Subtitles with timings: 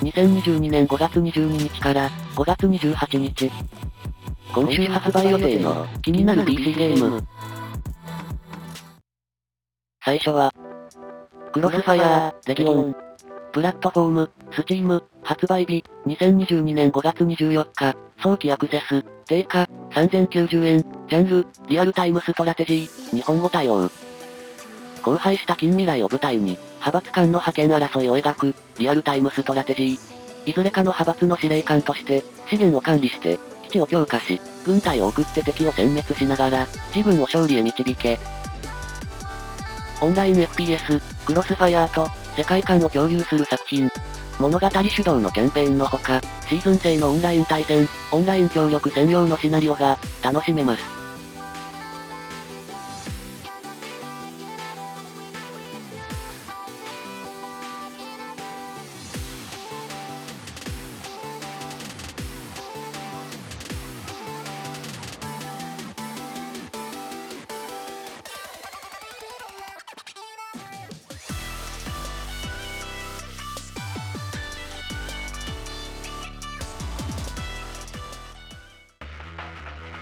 [0.00, 3.50] 2022年5月22日から5月28日。
[4.54, 7.22] 今週発売予定の気になる PC ゲーム。
[10.02, 10.52] 最初は、
[11.52, 12.96] Crossfire: Legion。
[13.52, 20.78] プラットフォーム、 Steam、発売日、2022年5月24日、早期アクセス、定価、3090円、
[21.10, 23.90] ジャンル、リアルタイムストラテジー、日本語対応。
[25.02, 29.98] 荒廃した近未来を舞台に、派閥間の覇権争いを描く、リアルタイムストラテジー。
[30.46, 38.18] いずれかの派閥の司令官として、資源を管理して、基地を強化し、軍隊を送って敵を殲滅しながら、自分を勝利へ導け。
[40.00, 43.90] オンライン FPS、クロスファイアーと、世界観を共有する作品。
[44.38, 50.99] 物語主導のキャンペーンのほか、シーズン制のオンライン対戦、オンライン協力専用のシナリオが、楽しめます。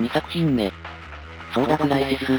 [0.00, 0.72] 2作品目。
[1.52, 2.38] Soda Crisis。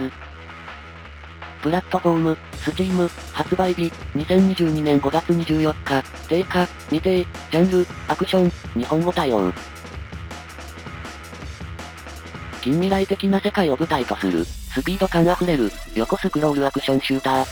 [1.62, 9.52] プラットフォーム、 Steam、発売日、2022年5月24日、定価、未定、ジャンル、アクション、日本語対応。
[12.62, 17.46] 近未来的な世界を舞台とする、スピード感あふれる、横スクロールアクションシューター。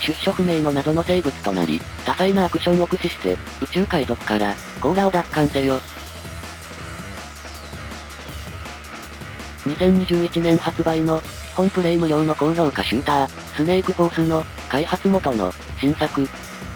[0.00, 5.80] 出所不明の謎の生物となり、多彩なアクションを駆使して、宇宙海賊から、甲羅を奪還せよ。
[9.64, 16.26] 2021年発売の、基本プレイ無料の高評価シューター、スネークフォースの、開発元の、新作。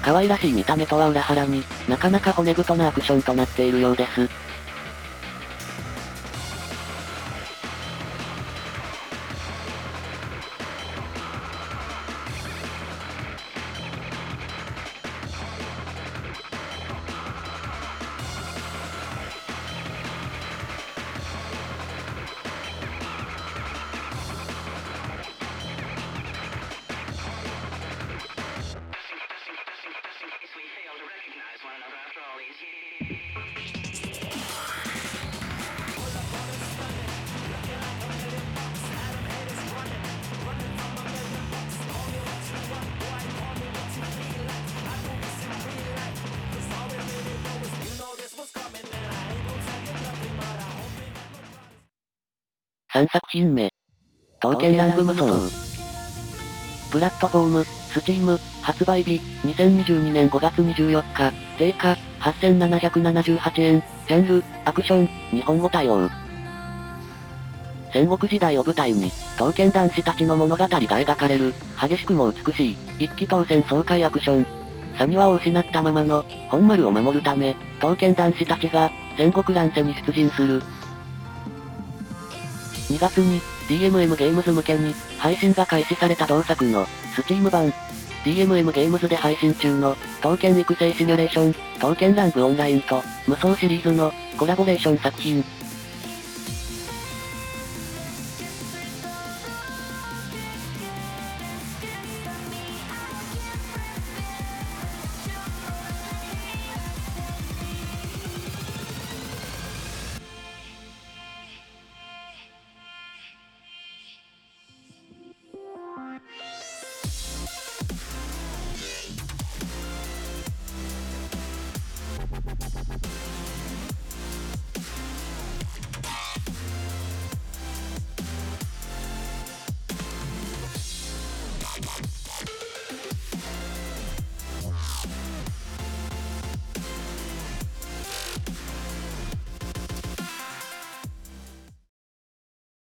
[0.03, 4.48] 可愛らしい見た目とは裏腹に、なかなか骨太なアクションとなっているようです。
[52.91, 53.71] 3作品目。
[54.41, 55.27] 刀剣乱舞無双。
[56.91, 66.09] プラットフォーム、スチーム、発売日、2022年5月24日、定価、8778円、ジャンル、アクション、日本語対応。
[67.93, 74.47] 戦国時代を舞台に、刀剣男子たちの物語が描かれる、激しくも美しい、一気当選爽快アクション。
[74.97, 80.63] サニワを失ったままの、本丸を守るため、刀剣男子たちが、戦国乱世に出陣する、
[82.89, 87.73] 2月に、DMM ゲームズ向けに、配信が開始された同作の、スチーム版。
[88.25, 95.45] DMM ゲームズで配信中の、刀剣育成シミュレーション、刀剣ランプオンラインと、無双シリーズの、コラボレーション作品。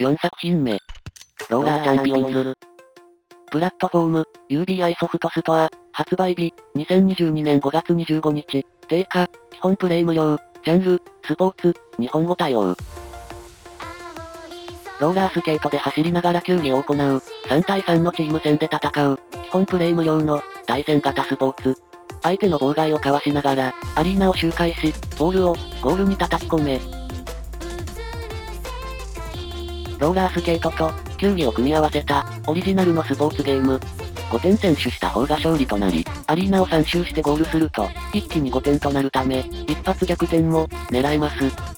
[0.08, 0.78] 4作品目。
[1.50, 2.54] ローラーチャンピオンズ。
[3.50, 12.74] プラットフォーム、UBI ソフトストア、発売日、2022年5月25日、定価、基本プレイ無料、ジャンル、スポーツ、日本語対応。
[14.98, 21.76] ローラースケートで走りながら球技を行う、3対3のチーム戦で戦う、基本プレイ無料の、対戦型スポーツ。
[22.22, 26.97] 相手の妨害をかわしながら、アリーナを周回し、ボールを、ゴールに叩き込め、
[29.98, 33.80] ローラースケートと、球技を組み合わせた、オリジナルのスポーツゲーム。
[34.30, 41.77] 5点選手した方が勝利となり、アリーナを3周してゴールすると、一気に5点となるため、一発逆転も、狙えます。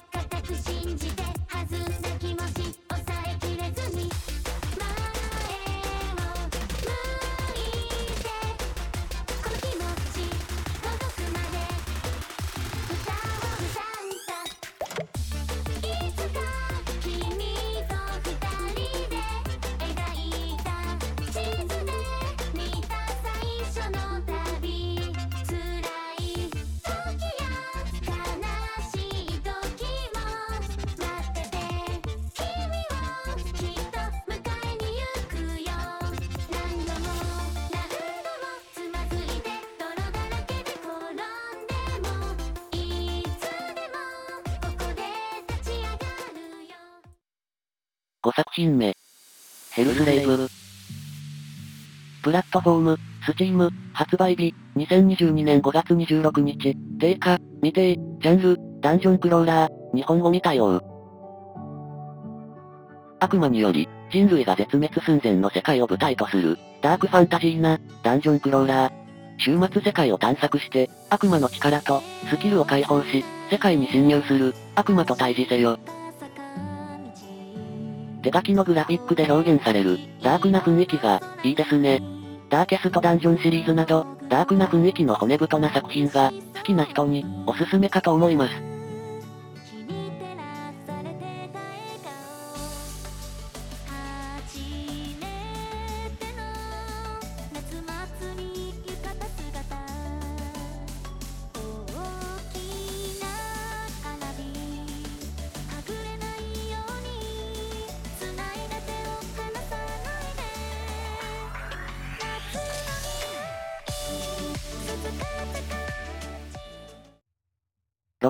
[48.22, 48.94] 5作品目。
[49.72, 50.46] ヘルスレイブ。
[52.22, 60.82] プラットフォーム、スチーム、発売日、2022年5月26日、定価、未定、ジャンル、ダンジョンクローラー、日本語未対応。
[63.20, 68.92] 悪魔により、人類が絶滅寸前の世界を舞台とする、ダークファンタジーな、ダンジョンクローラー。
[69.42, 75.78] 終末世界を探索して、悪魔の力と、スキルを解放し、世界に侵入する、悪魔と対峙せよ。
[78.22, 82.02] 手書きのグラフィックで表現される、ダークな雰囲気が、いいですね。
[82.50, 88.69] ダーケストダンジョンシリーズなど、ダークな雰囲気の骨太な作品が、好きな人に、おすすめかと思います。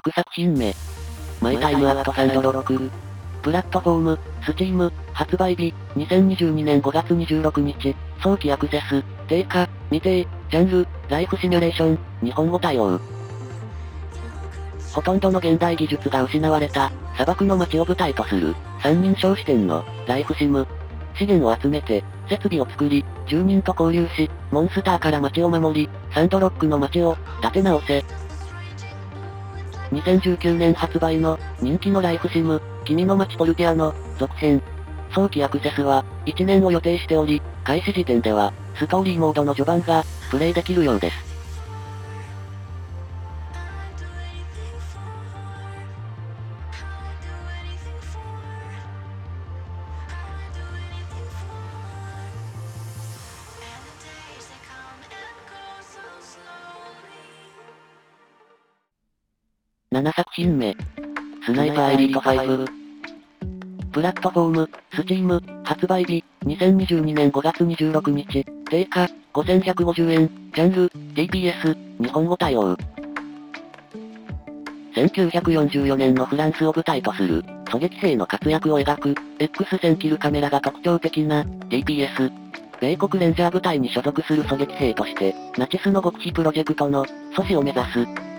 [0.01, 0.75] 6作品目。
[1.43, 2.91] マイタイムアットサンドロロク。
[3.43, 12.99] プラットフォーム、スチーム、発売日、2022年5月26日、早期アクセス、定価、未定、ジャンル、ライフシミュレーション、日本語対応。
[14.95, 20.67] ほとんどの現代技術が失われた、砂漠の街を舞台とする、三人称視点の、ライフシム。
[21.15, 28.03] 資源を集めて、設備を作り、住人と交流し、モンスターから街を守り、サンドロックの街を、立て直せ。
[29.93, 34.63] 2019年発売の人気のライフシム、君の街ポルティアの続編。
[35.13, 41.30] 早期アクセスは1年を予定しており、開始時点ではストーリーモードの序盤がプレイできるようです。
[60.01, 60.75] 7作品目。
[61.45, 62.67] スナイパーエリート5。
[63.93, 72.79] プラットフォーム、スチーム、発売日、2022年5月26日、定価、5150円、ジャンル、TPS、日本語対応。
[74.95, 82.33] 1944年のフランスを舞台とする、狙撃兵の活躍を描く、X 線キルカメラが特徴的な、TPS。
[82.81, 87.05] 米国レンジャー部隊に所属する狙撃兵として、ナチスの極秘プロジェクトの、
[87.37, 88.30] 阻止を目指す。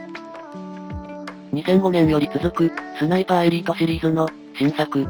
[1.54, 5.06] 2005年より続く、スナイパーエリートシリーズの、新作。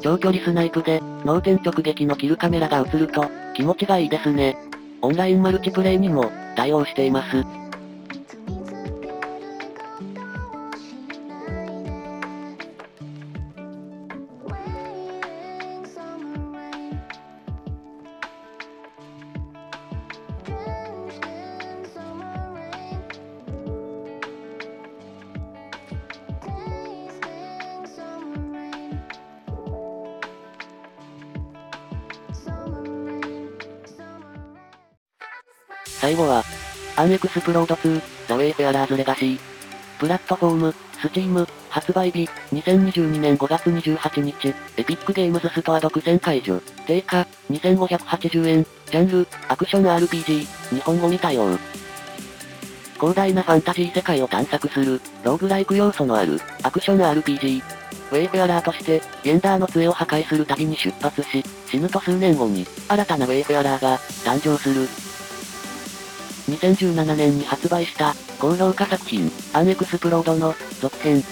[0.00, 3.24] 長距離スナイプで、脳天直撃のキルカメラが映ると、
[3.54, 4.58] 気持ちがいいですね。
[5.00, 7.42] オンラインマルチプレイにも、対応しています。
[36.00, 36.44] 最後は、
[36.96, 39.38] Unexplored 2: The Wayfarer's Legacy。
[39.98, 51.58] プラットフォーム、 Steam、発売日、2022年5月28日、 Epic Games Store 独占解除、定価、2580円、ジャンル、アクション RPG、日本語に対応。
[52.94, 57.62] 広大なファンタジー世界を探索する、ローグライク要素のある、アクション RPG。
[58.12, 65.05] ウェイフェアラーとして、ゲンダーの杖を破壊する旅に出発し、死ぬと数年後に、新たなウェイフェアラーが、誕生する。
[66.48, 71.22] 2017年に発売した、高評価作品、アンエクスプロードの、続編。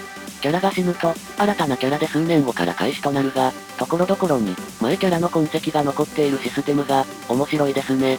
[0.41, 8.19] キャラが死ぬと、新たなキャラで数年後から開始となるが、ところどころに、前キャラの痕跡が残っているシステムが、面白いですね。